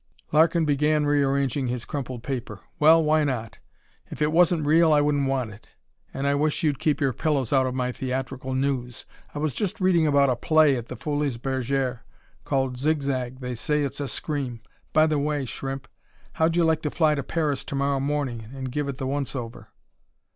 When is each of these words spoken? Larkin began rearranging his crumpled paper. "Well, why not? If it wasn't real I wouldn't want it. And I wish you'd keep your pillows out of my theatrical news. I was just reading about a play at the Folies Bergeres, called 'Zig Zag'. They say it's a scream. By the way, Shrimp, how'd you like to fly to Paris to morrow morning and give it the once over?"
Larkin 0.31 0.65
began 0.65 1.05
rearranging 1.05 1.67
his 1.67 1.85
crumpled 1.85 2.23
paper. 2.23 2.61
"Well, 2.79 3.03
why 3.03 3.23
not? 3.23 3.59
If 4.09 4.19
it 4.19 4.31
wasn't 4.31 4.65
real 4.65 4.91
I 4.91 4.99
wouldn't 4.99 5.27
want 5.27 5.51
it. 5.51 5.69
And 6.11 6.25
I 6.25 6.33
wish 6.33 6.63
you'd 6.63 6.79
keep 6.79 6.99
your 6.99 7.13
pillows 7.13 7.53
out 7.53 7.67
of 7.67 7.75
my 7.75 7.91
theatrical 7.91 8.55
news. 8.55 9.05
I 9.35 9.37
was 9.37 9.53
just 9.53 9.79
reading 9.79 10.07
about 10.07 10.31
a 10.31 10.35
play 10.35 10.75
at 10.75 10.87
the 10.87 10.95
Folies 10.95 11.37
Bergeres, 11.37 11.99
called 12.45 12.79
'Zig 12.79 13.03
Zag'. 13.03 13.41
They 13.41 13.53
say 13.53 13.83
it's 13.83 13.99
a 13.99 14.07
scream. 14.07 14.61
By 14.91 15.05
the 15.05 15.19
way, 15.19 15.45
Shrimp, 15.45 15.87
how'd 16.33 16.55
you 16.55 16.63
like 16.63 16.81
to 16.81 16.89
fly 16.89 17.13
to 17.13 17.21
Paris 17.21 17.63
to 17.65 17.75
morrow 17.75 17.99
morning 17.99 18.47
and 18.55 18.71
give 18.71 18.87
it 18.87 18.97
the 18.97 19.05
once 19.05 19.35
over?" 19.35 19.67